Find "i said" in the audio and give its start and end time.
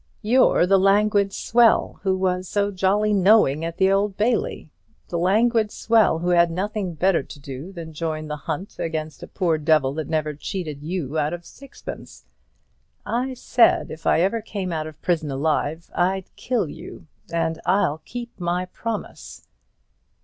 13.05-13.91